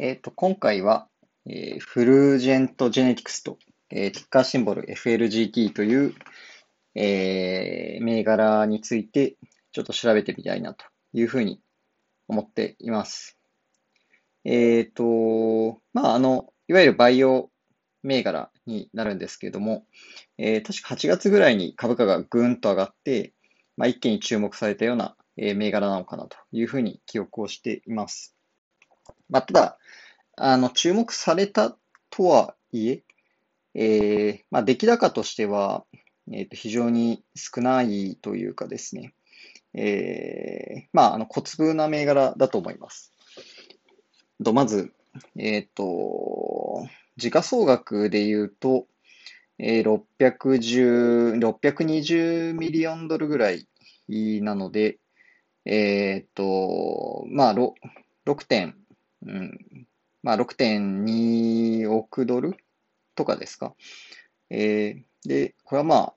[0.00, 1.08] えっ、と、今回は、
[1.46, 3.58] えーフルージェントジェネティクスと、
[3.90, 6.14] えーティッカーシンボル FLGT という、
[6.96, 9.36] えー銘柄について
[9.70, 11.60] ちょっと調べてみたいなというふうに
[12.26, 13.38] 思っています。
[14.44, 17.50] えっ、と、まあ、あの、いわゆるバイオ
[18.02, 19.86] 銘柄になるんですけれども、
[20.38, 23.32] えー確か8月ぐらいに株価がぐんと上がって、
[23.76, 28.33] まあ、一気に注目されたような、えー銘柄なのかなというふうに記憶をしています。
[29.28, 29.78] まあ、ただ、
[30.36, 31.76] あの、注目された
[32.10, 33.02] とはいえ、
[33.74, 35.84] えーまあ、出来高としては、
[36.32, 39.14] えーと、非常に少ないというかですね、
[39.74, 43.12] えーまあ、あの、小粒な銘柄だと思います。
[44.42, 44.92] とまず、
[45.36, 48.86] えっと、時価総額で言うと、
[49.58, 53.68] えー610、620ミリオンドルぐらい
[54.08, 54.98] なので、
[55.64, 57.74] えっと、まあ、ろ
[58.26, 58.76] 6点、
[59.24, 59.86] うん、
[60.22, 62.56] まあ、6.2億ドル
[63.14, 63.74] とかですか？
[64.50, 66.14] えーで、これはまあ、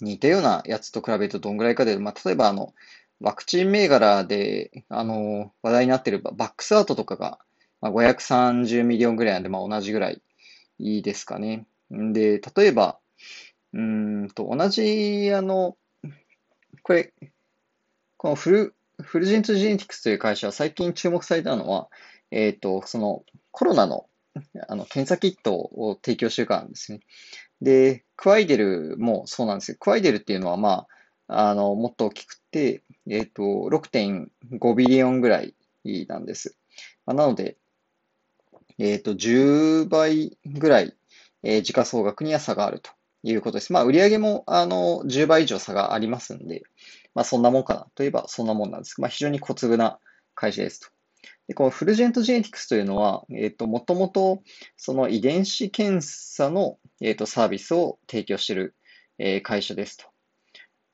[0.00, 2.74] 似たようなやつと比べるとどんぐらいかで、まあ、例えばあの、
[3.20, 7.38] ワクチン銘柄で、あの、話題になっている Vaxart とかが、
[7.80, 10.20] まあ、530ミリオンぐらいなんで、まあ、同じぐらい
[10.78, 11.66] いいですかね。
[11.94, 12.98] んで、例えば、
[13.74, 15.76] うんと、同じ、あの、
[16.82, 17.12] これ、
[18.18, 21.88] このフル、フルジェントジェネティクスという会社は最近注目されたのは、
[22.30, 24.06] えっと、そのコロナの、
[24.68, 27.00] あの検査キットを提供してるからですね。
[27.60, 29.76] で、クワイデルもそうなんですよ。
[29.80, 30.86] クワイデルっていうのは、ま
[31.28, 35.54] あ、あの、もっと大きくて、えっと、6.5ビリオンぐらい
[36.08, 36.56] なんです。
[37.06, 37.56] まあ、なので、
[38.78, 40.94] えっと、10倍ぐらい、
[41.42, 42.90] えー時価総額には差があると
[43.22, 43.72] いうことです。
[43.72, 46.62] まあ、売上も、あの、10倍以上差がありますんで、
[47.16, 49.00] まあ、そんなもんかなといえばそんなもんなんです。
[49.00, 49.98] まあ、非常に小粒な
[50.34, 50.88] 会社ですと。
[51.48, 54.42] で、このフルジェントジェネティクスというのは、えっと、もともと、
[54.76, 58.74] その遺伝子検査の、えっと、サービスを提供している、
[59.18, 60.04] えー会社ですと。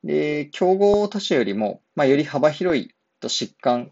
[0.05, 3.91] で、競合他社よりも、まあ、より幅広いと疾患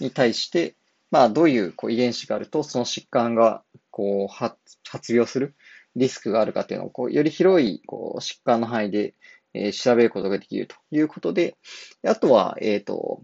[0.00, 0.74] に対して、
[1.10, 4.56] まあ、どういうこう遺伝子があると、その疾患がこう発
[4.88, 5.54] 発病する
[5.96, 9.14] リスクがあるかというのを、こうより広いこう疾患の範囲で、
[9.54, 11.56] え調べることができるということで、
[12.06, 13.22] あとは、えっと、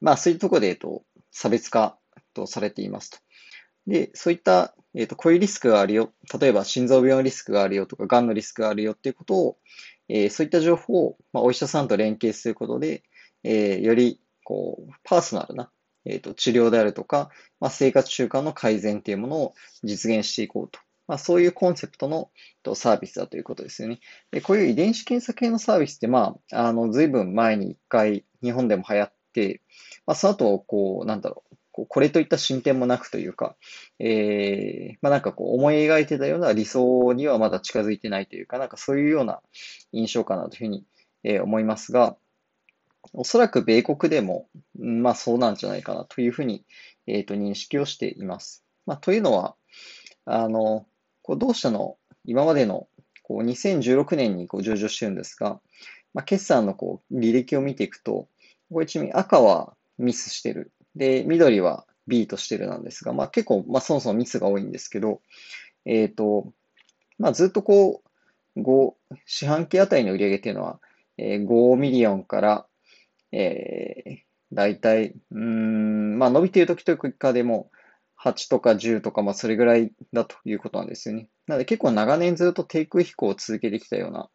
[0.00, 1.98] まあ、そういうところで、えっと、差別化
[2.34, 3.18] とされていますと。
[3.86, 6.12] で、そういった、えっと、こういうリスクがあるよ。
[6.40, 9.58] 例えば、心臓病のリスクがあるよとか、癌のリスクがあるよっていうことを、
[10.08, 13.02] えーそういった情報を、まあ、お医者さんと連携することで、
[13.44, 15.70] えーより、こう、パーソナルな、
[16.04, 17.30] えっと、治療であるとか、
[17.60, 20.80] まあ、生活習慣の改善っていうものを実現していこうと。
[21.08, 22.30] まあ、そういうコンセプトの
[22.74, 23.98] サービスだということですよね。
[24.30, 29.62] で、こういう遺伝子検査系のサービスって、まあ、あの、ずいぶん前に一回日本でも流行って、
[30.06, 33.56] まあ、その後、こう、なんだろう、こうこれといった進展もなくというか、
[33.98, 39.40] えー、まあ、なんかこう、思い描いてたような理想にはまだ近づいてないというか、なんかそういうような
[39.92, 40.84] 印象かなというふうに、
[41.24, 42.16] えー思いますが、
[43.12, 44.48] おそらく米国でも、
[44.78, 46.64] まあそうなんじゃないかなというふうに、
[47.06, 48.64] えーと、認識をしています。
[48.86, 49.54] まあ、というのは、
[50.24, 50.86] あの、
[51.28, 52.88] こう同社の今までの
[53.22, 55.60] こう2016年にこう上場してるんですが、
[56.14, 58.28] まあ、決算のこう履歴を見ていくと、
[58.72, 60.72] これちなみに赤はミスしてる。
[60.96, 65.20] で、緑は B としてるなんですが、まあ結構、まあそもそもミスが多いんですけど、
[65.84, 66.50] えっと、
[67.18, 68.02] まあずっとこ
[68.56, 68.94] う、5、
[69.26, 70.80] 四半期あたりの売上っていうのは、
[71.18, 72.66] えー5ミリオンから、
[73.32, 74.16] えー、
[74.54, 77.70] だいたい、うん、まあ伸びている時というかでも、
[78.18, 81.28] 8とか10とか、まあそれぐらいだということなんですよね。
[81.46, 84.28] なので結構長年ずっと低空飛行を続けてきたような、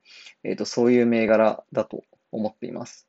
[0.43, 3.07] えっと、そういう銘柄だと思っています。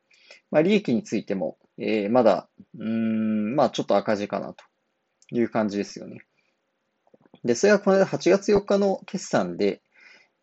[0.51, 4.63] まあ利益についても、えーまだ、うーん、まあちょっと赤字かなと
[5.31, 6.19] いう感じですよね。
[7.43, 9.81] で、それがこの間8月4日の決算で、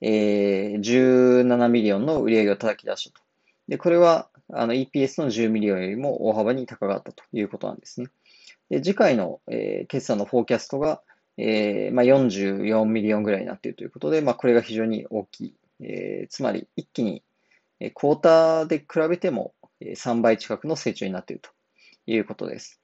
[0.00, 3.24] えー17ミリオンの売り上げを叩き出したと。
[3.68, 8.08] で、これは、あの、EPS の10ミリオンよりも大幅に高かったということなんですね。
[8.72, 11.02] で、次回の、えー決算のフォーキャストが、
[11.36, 15.54] えーまあ、44ミリオンぐらいになっているということで、まあ、これが非常に大きい。
[15.80, 17.22] えーつまり、一気に、
[17.80, 21.50] えークォーターで比べても、えー3倍近くの成長になっていると
[22.06, 22.80] いうことです。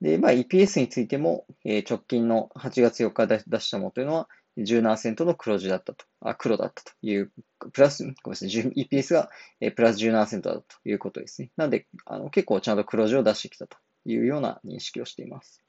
[0.00, 7.30] で、まあ、EPS についても、えー直近の8月4日出したものというのは、17%の黒字だったと、あ、黒だったという、
[7.74, 9.28] プラス、ごめんなさい、EPS が、
[9.60, 11.50] えープラス17%だということですね。
[11.58, 15.62] なので、あの結構ちゃんと黒字を出してきたとというような認識をしています。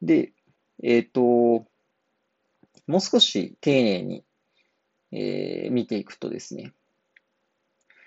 [0.00, 0.32] で、
[0.82, 1.20] えっと、
[2.86, 4.24] もう少し丁寧に、
[5.12, 6.72] えー見ていくとですね、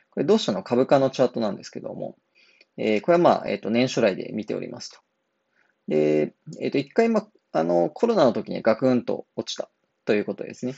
[0.09, 2.17] これ同社の株価のチャートなんですけども、
[2.77, 5.00] えーこれはまあ、えっと、年初来で見ておりますと。
[5.88, 9.69] で、えっ、と、一回、ま、あの、コロナの時にガクンと落ちた
[10.03, 10.73] ということですね。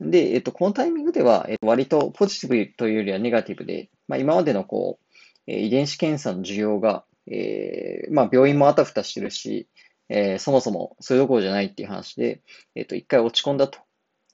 [0.00, 5.06] で、えっ、と、このタイミングでは、えー、割とポジティブというよりはネガティブで、まあ、今までのこう、
[5.46, 9.68] え遺伝子検査の需要が、えー、まあ、病院もあたふたしてるし、
[10.08, 12.42] えー、そもそもそれどころじゃないっていう話で、
[12.74, 13.78] えっ、と、一回落ち込んだと。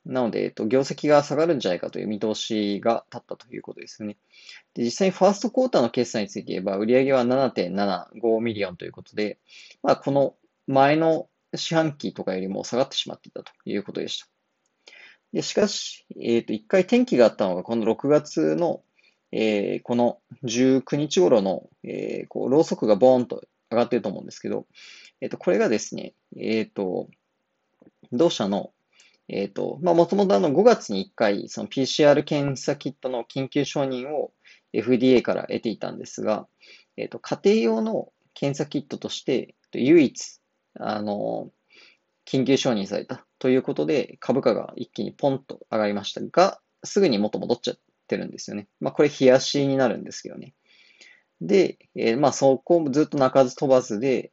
[0.06, 4.16] なので、えっと、業績が下がるんじゃないかという見通しが立ったということですね。
[4.74, 9.38] で実際にファーストクォーターの決算について言えば、売上は7.75ミリオンということで、
[9.82, 10.36] まあ、この
[10.68, 14.28] 前の四半期とかよりも下がってしまっていたということでした。
[15.32, 18.82] でしかし、えっ、と、一回転機があったのが、この6月の、
[19.38, 24.66] えー、この19日頃の、えー、こう、ろうそくがボーンと上がってると思うんですけど、
[25.20, 27.08] えっ、と、これがですね、えっ、と、
[28.12, 28.72] 同社の
[29.28, 34.32] えっ、と、まあ、もともとあの5月に1回、その PCR 検査キットの緊急承認を
[34.72, 36.46] FDA から得ていたんですが、
[36.96, 40.40] えっ、と、家庭用の検査キットとして、唯一、
[40.78, 41.50] あの、
[42.26, 48.68] 緊急承認されたということで、株価が一気にポンと上がりましたが、すぐに元戻っちゃってるんですよね。
[48.80, 50.54] まあ、これ、冷やしになるんですけどね。
[51.40, 54.32] で、えー、まあ、そこもずっと鳴かず飛ばずで、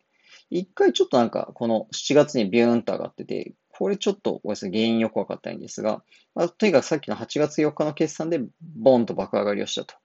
[0.50, 6.04] 一回ちょっとなんか、この7月にビューンと上がってて、これちょっとごめんなさい、原因よくわかったんですが、
[6.36, 9.96] まあ、とにかくさっきの8月4日の決算でボーンと爆上がりをしたと。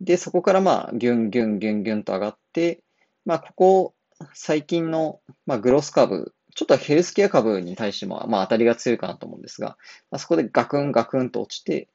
[0.00, 2.82] で、そこからまあ、ギュンギュンギュンギュンと上がって、
[3.24, 3.94] まあ、ここ
[4.34, 9.76] 最近の、まあ、グロス株、ちょっとヘルスケア株に対しても、まあ、当たりが強いかなと思うんですが、
[10.10, 11.88] まあ、そこでガクンガクンと落ちて、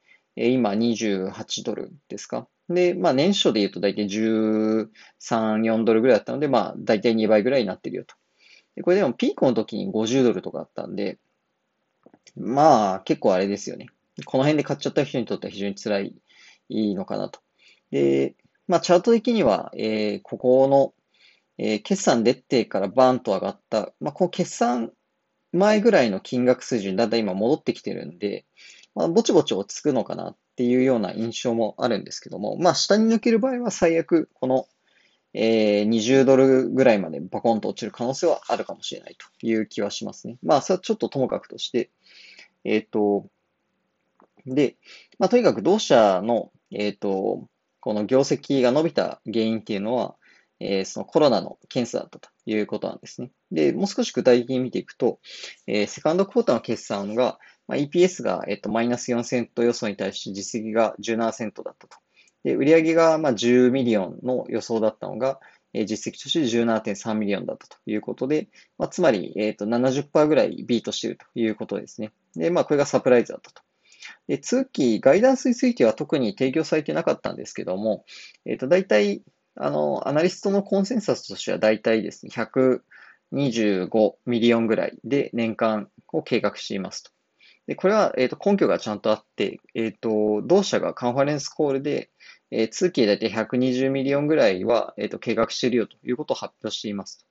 [0.48, 2.48] 今28ドルですか？
[2.70, 4.88] で、まあ、年初で言うと大体13、
[5.18, 8.16] 4ドルぐらいだったので、まあ、大体2倍ぐらいになってるよと。
[8.76, 11.18] で、これでもピークの時に50ドルとかあったんで、
[12.38, 13.88] まあ、結構あれですよね。
[14.26, 16.00] この辺で買っちゃった人にとっては非常に辛
[16.70, 17.40] いのかなと。
[17.92, 18.36] で、
[18.68, 20.94] まあ、チャート的には、えー、ここの、
[21.58, 24.92] えー、決算出てからバーンと上がった、まあ、この決算
[25.52, 28.46] 前ぐらいの金額水準、だんだん今戻ってきてるんで、
[29.00, 34.68] まあ、ぼちぼち落ち着くのかなっていうような印象もあるんですけども、まあ、下に抜ける場合は最悪、この
[35.34, 40.38] えー、20ドルぐらいまでバコンと落ちる可能性はあるかもしれないという気はしますね。
[40.42, 41.92] まあ、それはちょっとともかくとして、
[42.64, 43.28] えっ、ー、と、
[44.46, 44.78] で、
[45.20, 47.48] まあ、とにかく同社の、えっ、ー、と、
[47.80, 50.16] この業績が伸びた原因っていうのは、
[50.60, 53.32] えー、そのコロナの検査だったということなんですね。
[53.52, 55.20] で、もう少し具体的に見ていくと、
[55.68, 61.98] えー、セカンドクォーターの決算が、まあ、EPS が、えっ、と、マイナス4セント予想に対して実績が17セントだったと。
[62.44, 65.40] で、売上がまあ10ミリオンの予想だったのが、
[65.74, 68.48] え実績として17.3ミリオンだったということで、
[68.80, 72.12] まあ、つまり、えっ、と、70%ぐらいビートしているということですね。
[72.36, 73.62] で、まあ、これがサプライズだったと。
[74.28, 78.04] で、通期、ガイダンスについては特に提供されてなかったんですけども、
[78.46, 79.22] えっ、ー、と、大体、
[79.56, 87.12] あの、アナリストのコンセンサスとしては大体ですね、125 million ぐらいで年間を計画していますと。
[87.70, 92.10] で、これは、えっ、ー、と、根拠がちゃんとあって、えっ、と、同社が conference call で、
[92.50, 97.28] えー、通期で大体120 million ぐらいは、えーと、計画しているよということを発表しています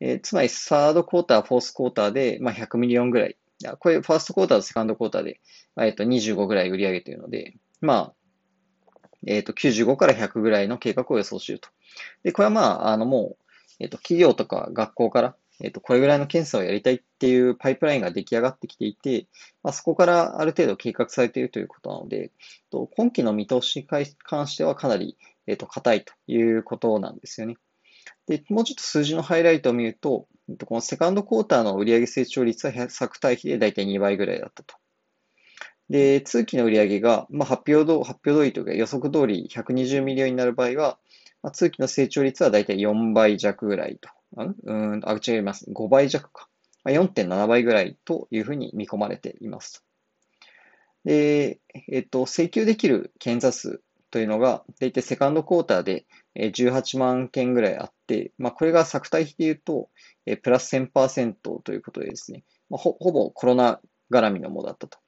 [0.00, 3.36] えー、つまり、 third quarter、フォースクォーターで、まあ、100 million ぐらい。
[3.78, 5.40] これ、 first quarter と second quarter で、
[5.78, 8.14] えっ、と、25ぐらい売り上げているので、まあ、
[9.26, 11.68] えっ、と、95から100ぐらいの計画を予想していると。
[12.22, 13.44] で、これはまあ、あの、もう、
[13.78, 19.26] えっ、と、企業とか学校から、えっ、と、これぐらいの検査をやりたいっていうパイプラインが出来上がってきていて、
[19.62, 22.32] まあ、そこからある程度計画されているということなので、
[22.70, 27.56] と今期の見通しに関してはかなり、えっ、と、硬いということなんですよね。
[28.26, 30.26] で、もうちょっと数字のハイライトを見ると、
[30.66, 34.76] このセカンドクォーターの売上成長率は昨対比でだいたい2倍ぐらいだったと。
[35.88, 40.98] で、通期の売上が、まあ、発表ど発表通りというか予測通り120 million になる場合は、
[41.42, 45.70] まあ、通期の成長率はだいたい4倍弱ぐらいとうん、あ、違います。
[45.70, 46.48] 5倍弱か。
[46.84, 49.84] 4.7倍ぐらいというふうに見込まれています。
[51.04, 53.80] で、えっと、請求できる検査数
[54.10, 56.06] というのが、大体 second quarter で
[56.36, 59.88] 18万件ぐらいあって、まあ、これが昨対比で言うと、
[60.42, 63.80] プラス1000%ということでですね、まあ、ほほぼコロナ
[64.12, 64.98] 絡みのものだったと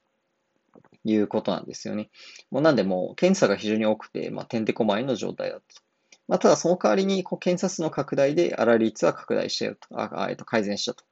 [1.04, 2.10] いうことなんですよね。
[2.50, 5.87] もうなんでもう検査が非常に多くて、まあ、てんてこまいの状態だったと。
[6.28, 11.04] まあ、ただその代わりにこう検査数の拡大で粗利率は拡大したよと、あえっと改善したと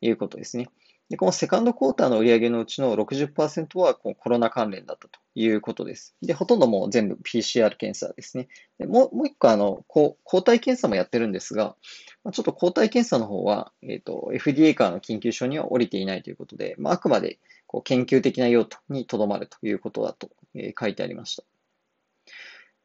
[0.00, 0.68] いうことですね。
[1.08, 6.14] で、このセカンドクォーターの売上のうちの60%はこうコロナ関連だったということです。
[6.20, 8.48] で、ほとんどもう全部 PCR 検査ですね。
[8.78, 11.76] でもうもう一個、あの、こう抗体検査もやってるんですが、
[12.24, 21.44] まあ、ちょっと抗体検査の方は、えっ、ー、と、FDA からの緊急承認は降りていないということで、まあ、あくまでこう研究的な用途にとどまるということだと、えー、書いてありました。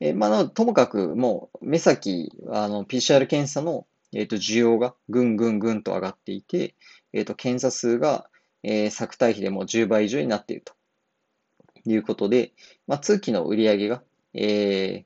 [0.03, 6.75] えー、まあ、ともかくもう目先、あの、PCR 検査の、えっ、と、需要がぐんぐんぐんと上がっていて、
[7.13, 8.29] えっ、と、検査数が、
[8.63, 10.73] えー、昨対比でも10倍以上になっていると
[11.85, 12.51] いうことで、
[12.85, 15.05] まあ、通期の売り上げが、え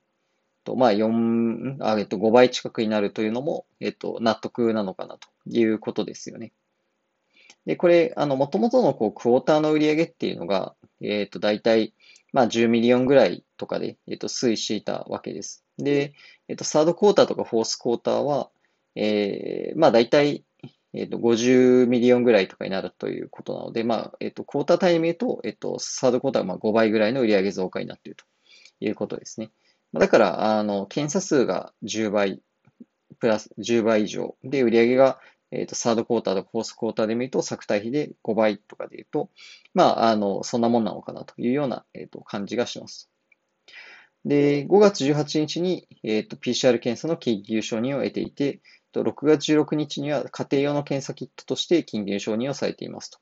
[0.64, 6.52] と、まあ、4、あ、えっと、5倍近くになるというのも、えっと、納得なのかなということですよね。
[7.66, 11.94] で、これ、あの、もともとの、こう、クォーターの売り上げっていうのが、えっと、大体、
[12.32, 15.64] まあ、10 million ぐらいとかで、えっと、推移していたわけです。
[15.76, 16.14] で、
[16.48, 18.50] えっと、 third quarter とかフォースクォーターは、
[18.94, 20.44] えー、まあ、大体、
[20.94, 28.24] えっと、50 million ぐらいとかになるということなので、まあ、えっと、クォーター単位で見ると、えっと、 third quarter はまあ5倍ぐらいの売上増加になっていると
[28.80, 29.50] いうことですね。
[29.92, 32.42] だから、あの、検査数が10倍、
[33.20, 35.18] プラス10倍以上で、売上が、
[35.50, 39.30] えっ、と、サードクォーターとかフォースクォーターで見ると、作対比で5倍とかで言うと、
[39.74, 43.10] まあ、あの、そんなもんなのかなというような、えっ、と、感じがします。
[44.24, 48.60] で、5月18日に、えっ、と、PCR 検査の緊急承認を得ていて、
[48.94, 53.18] 6月16日には家庭用の検査キットとして緊急承認をされていますと。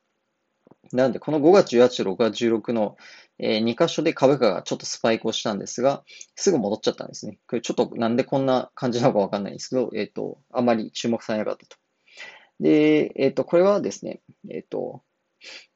[0.93, 2.97] なので、この5月18と6月16の、
[3.39, 6.05] えー、2箇所で株価がちょっとスパイクをしたんですが、
[6.37, 7.39] すぐ戻っちゃったんですね。
[7.49, 11.77] これちょっとなんでこんな感じなのかわかんないんですけど、えっ、ー、と、あまり注目されなかったと。
[12.61, 15.03] で、えっ、ー、と、これはですね、えっ、と、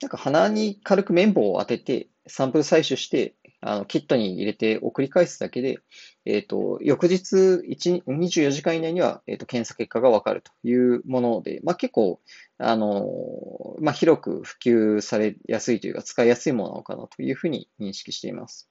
[0.00, 5.78] なんか鼻に軽く綿棒を当てて、サンプル採取して、あの、キットに入れて送り返すだけで、
[6.24, 12.20] えっ、ー、と、翌日1、24時間以内には、えっ、ー、と、検査結果がわかるというもので、まあ、結構、
[12.58, 13.06] あの、
[13.80, 18.70] まあ、広く普及されやすいというか、使いやすいものなのかなというふうに認識しています。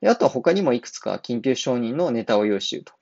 [0.00, 2.92] であとは他にもいくつか緊急承認のネタを用意していると。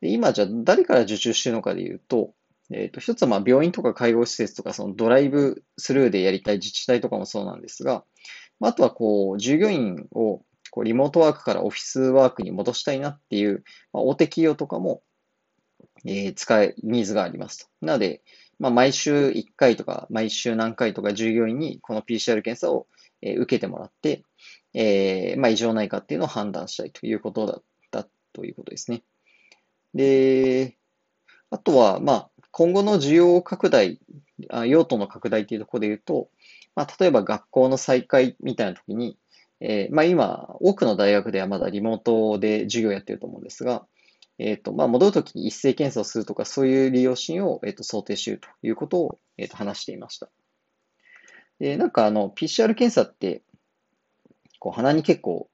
[0.00, 2.34] で今、じゃ誰から受注しているのかでいうと、
[2.70, 8.04] えっ、ー、と、一つはまあ病院とか介護施設とか、そのドライブスルーでやりたい自治体とかもそうなんですが、
[8.60, 15.02] あとはこう、従業員をこうリモートワークからオフィスワークに戻したいなっていう、まあ、大手企業とかも、
[16.04, 17.86] えー、使い、ニーズがありますと。
[17.86, 18.22] なので、
[18.58, 22.86] まあ、毎週1回とか、毎週何回とか従業員にこの PCR 検査を、
[23.22, 24.24] えー、受けてもらって、
[24.74, 29.02] えー、まあ、異常ないかっていうのを判断したいということだったということですね。
[29.94, 30.76] で、
[31.50, 34.00] あとは、まあ、今後の需要拡大、
[34.66, 36.28] 用途の拡大っていうところで言うと、
[36.78, 39.18] まあ、例えば学校の再開みたいな時に、
[39.58, 43.84] えー、まあ今、多くの大学ではまだリモートで授業やってると思うんですが、
[44.38, 50.28] えっ、ー、と、まあ戻るときに一斉検査をするとか、そういう利用シーンを、えー、と想定しているということを、えー、と話していました。
[51.58, 53.42] で、なんかあの、PCR 検査って、
[54.60, 55.50] こう鼻に結構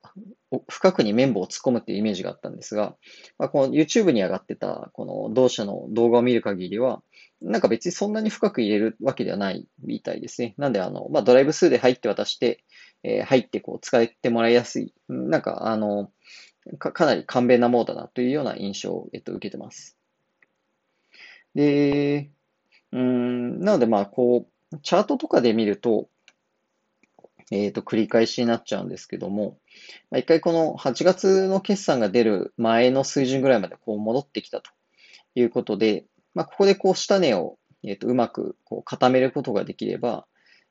[0.68, 2.96] 深くに綿棒を突っ込むっていうイメージがあったんですが、
[3.38, 7.02] まあ、この YouTube に上がってたこの同社の動画を見る限りは、
[7.40, 10.54] なんか別にそんなに深く入れるわけではないみたいですね。
[10.56, 12.64] なんであの、まあ、ドライブスーで入って渡して、
[13.02, 16.10] えー、入ってこう使ってもらいやすい、なんかあの、
[16.78, 19.98] かかなり簡便なものだなというような印象を、えっと、受けてます。
[21.54, 22.30] で、
[22.92, 26.08] うん、なのでまあこう、チャートとかで見ると、
[27.50, 29.58] えっ、ー、と、繰り返しになっちゃうんですけども、
[30.10, 34.70] まあ、一回この8月の決算が出る前の水準ぐらいまでこう戻ってきたと
[35.34, 40.26] いうことで、まあ、ここでこう下値を、えー、とうまくこう固めることができれば、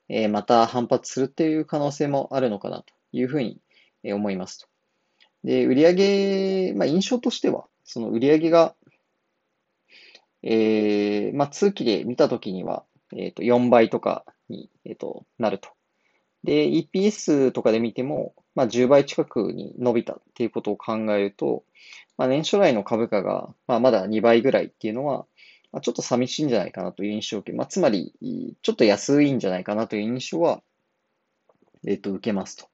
[0.09, 3.59] えー、また反発するっていう可能性もあるのかなというふうに
[4.03, 4.67] 思いますと。
[5.43, 8.75] で、売上、まあ、印象としては、その売上が、
[10.41, 12.83] えー、まあ、通期で見たときには、
[13.15, 15.69] えっ、ー、と、4倍とかに、え、ー、と、なると
[16.43, 21.63] で、EPS とかで見ても、まあ、10倍近くに伸びたっていうことを考えると、
[22.17, 25.25] まあ、年初来の株価が、まあ、まだ2倍ぐらいっていうのは、
[25.73, 28.13] まあ、ちょっと寂しいんじゃないかなという印象を受け、まあ、つまり、
[28.61, 30.61] ちょっと安いんじゃないかなという印象は、
[31.85, 32.67] えっ、と、受けますと。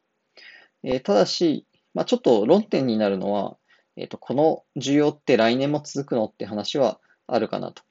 [0.84, 3.58] えー、ただし、まあ、ちょっと論点になるのは、
[3.96, 7.82] えっ、と、この需要って来年も続くのって話はあるかなと。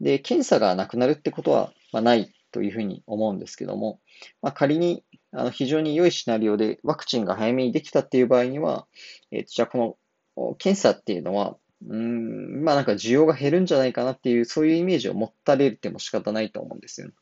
[0.00, 4.00] で、検査がなくなるってことは、まあ、ないというふうに思うんですけども、
[4.42, 8.86] まあ、仮にあの非常に良いシナリオでワクチンが早めにできたっていう場合には、
[9.30, 9.96] えー、じゃあこ
[10.36, 11.56] の検査っていうのは、
[11.86, 17.14] うん、まあなんか需要が減るんじゃないかなっていう、そういうイメージを持ったれても仕方ないと思うんですよね。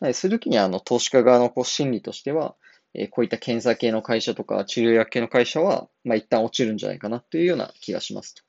[0.00, 2.56] なのでするときにあの投資家側のこう心理としては、
[2.94, 8.42] えー、こういった検査系の会社とか治療薬系の会社は、まあ一旦落ちるんじゃないかなというような気がしますと。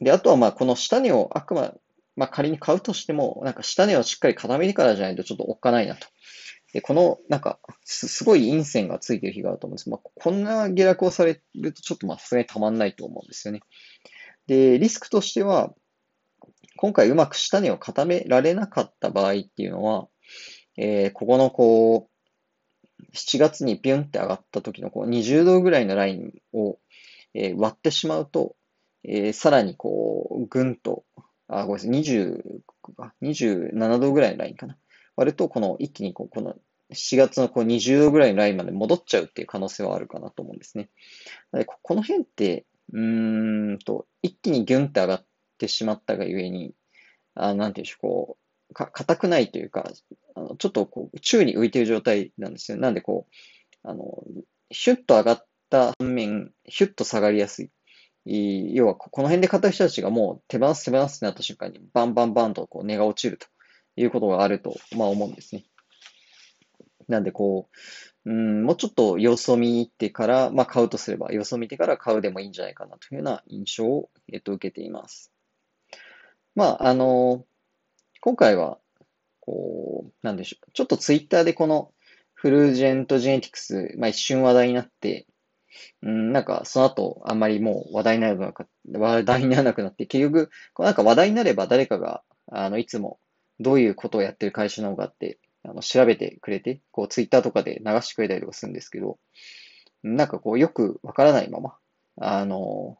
[0.00, 1.74] で、あとはまあこの下値をあくま、
[2.16, 6.06] まあ仮に買うとしても、なんか下値をしっかり固めてからじゃないとちょっとおっかないなと
[6.72, 9.90] で、この、なんか、すすごい陰線がついてる日があると思うんです。
[9.90, 13.60] まあ、こんな下落をされるとちょっとまあ、さすがにたまんないと思うんですよね。
[14.46, 15.74] で、リスクとしては、
[16.76, 20.08] 今回うまく下値を固められなかった場合っていうのは、
[20.76, 26.78] えー、ここのこう、7月にビュンって上がった時のこう20度ぐらいのラインを、
[27.34, 28.56] えー、割ってしまうと、
[29.04, 31.04] えー、さらにこう、ぐんと
[31.52, 32.62] あ、ごめんなさい、20、
[33.22, 34.78] 27度ぐらいのラインかな。
[35.16, 36.56] 割と、この一気にこう、この
[36.92, 40.90] 7月のこう20度ぐらいのラインまで戻っちゃうっていう可能性はあるかなと思うんですね。
[41.52, 45.24] でこの辺って、うーんと、一気にギュンって上がっ
[45.58, 46.74] てしまったがゆえに、
[47.34, 48.38] あなんていうんでしょう、こ
[48.70, 49.90] う、か、硬くないというか、
[50.34, 52.78] あのちょっとこう、宙に浮いている状態なんですよ。
[52.78, 54.24] なんでこう、あの、
[54.70, 57.70] ヒュッと上がった反面、ヒュッと下がりやすい。
[58.24, 63.46] 要は、この辺で買った人たちがもう手放す手放すってなった瞬間に、バンバンバンとこう値が落ちると
[63.96, 65.64] いうことがあると、まあ思うんですね。
[67.08, 67.68] なんでこ
[68.24, 75.32] う、うん、もうちょっと様子を見に行ってから、まあ買うとすれば、様子を見てから買うでもいいんじゃないかなというような印象を、えっと、受けています。
[76.54, 77.44] まあ、あの、
[78.20, 78.78] 今回は、
[79.40, 80.70] こう、なんでしょう。
[80.72, 81.92] ちょっとツイッターでこの
[82.34, 85.26] フルジェントジェネティクス、まあ一瞬話題になって、
[86.02, 93.18] うん、なんかその後あんまりもう話題にならなく話題にならなくなって、結局、なんか話題になれば誰かが、あの、いつも
[93.60, 99.18] どういうことをやってる会社なのかって、あの、調べてくれて、こう、ツイッターとかで流してくれたりとかするんですけど、
[100.02, 101.76] なんかこう、よくわからないまま、
[102.16, 102.98] あの、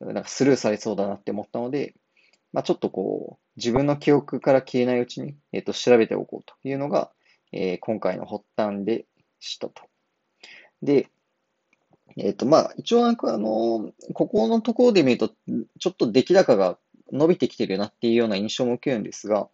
[0.00, 1.94] なんかスルーされそうだなって思ったので、
[2.52, 7.10] まあ、ちょっとこう、自分の記憶から消えないうちに、えっ、と、調べておこうというのが、
[7.52, 9.06] えー、今回の発端で
[9.40, 9.82] したと。
[10.82, 11.08] で、
[12.18, 15.28] えっ、と、まあ、一応なんかあの、ここのところで見ると、
[15.78, 16.78] ちょっと出来高が
[17.10, 19.48] 伸びてきてるなっていうような印象も受けるんですが、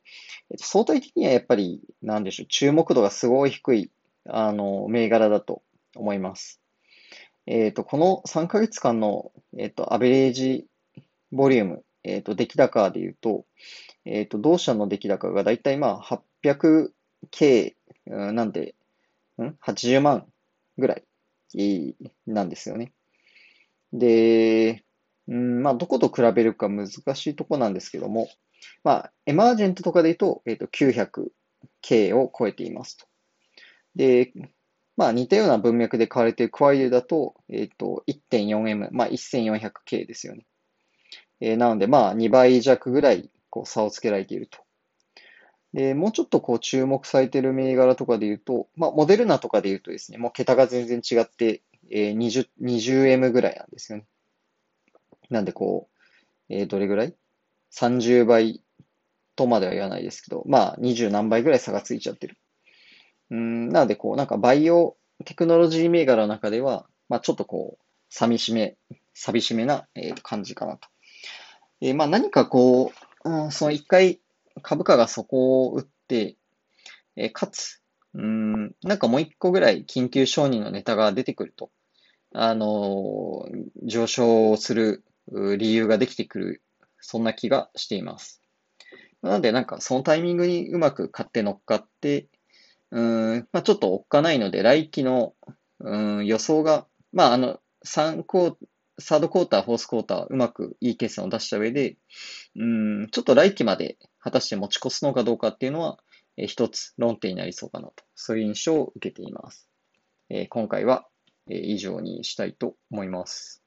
[0.50, 3.90] えっと、相対的にはやっぱり、なんでしょう、注目度がすごい低い、
[4.28, 5.62] あの、銘柄だと
[5.94, 6.60] 思います。
[7.46, 10.66] えっ、と、この3ヶ月間の、えっ、と、アベレージ
[11.32, 13.46] ボリューム、えっ、と、出来高で言うと、
[14.04, 17.74] えっ、と、同社の出来高がだいたいまあ 800K、
[18.06, 18.74] なんで、
[19.38, 20.26] ん ?80 万
[20.76, 20.96] ぐら
[21.54, 21.94] い
[22.26, 22.92] なんですよね。
[23.92, 24.84] で、
[25.28, 26.96] うん、まあ、どこと比べるか難し
[27.30, 28.28] いとこなんですけども、
[28.82, 33.06] まあ、エマージェントとかで言うと、えっ、ー、と、900K を超えていますと。
[33.94, 34.32] で、
[34.96, 40.46] まあ、似たような文脈で買われているクワイエだと、えっ、ー、と、1.4M、まあ、1400K ですよね。
[41.40, 44.58] えー、なので、まあ、2倍弱ぐらい、こう、差をつけられていると。
[45.74, 54.06] で、もうちょっとこう、注目されている銘柄とかで言うと、まあ、モデルナとかで言うとですね、もう桁が全然違って、えー、20、20M ぐらいなんですよね。
[55.30, 55.88] なんでこ
[56.48, 57.14] う、えー、どれぐらい
[57.72, 58.62] ?30 倍
[59.36, 62.36] とまでは言わないですけど、まあ20何倍ぐらい差がついちゃってる。
[63.30, 68.76] うん、なのでこう、なんかバイオテクノロジー銘柄の中では、まあちょっとこう、寂しめ、
[69.14, 70.88] 寂しめな、えー、感じかなと。
[71.80, 72.92] えー、まあ何かこ
[73.24, 74.20] う、うん、その一回
[74.62, 76.36] 株価が底を打って、
[77.16, 77.82] えー、かつ、
[78.14, 81.70] うん、なんかもう一個ぐらい緊急承認のネタが出てくると、
[82.32, 83.46] あの
[83.84, 86.62] 上昇する理由ができてくる、
[87.00, 88.42] そんな気がしています。
[89.22, 92.28] なので、なんかそのタイミングにうまく買って乗っかって、
[92.90, 95.34] うん、まあ、ちょっとおっかないので、来期の、
[95.80, 98.56] うん、予想が、まあ、あの、3クォー、
[98.98, 101.96] サードクォーター、フォースクォーター、うまくいい決算を出した上で、
[102.56, 105.98] うん、ちょっと来期まで果たして持ち越すのかどうかっていうのは、
[106.36, 109.68] えー、一つ論点になりそうかなと、そういう印象を受けています。
[110.30, 111.06] えー、今回は、
[111.50, 113.57] えー、以上にしたいと思います。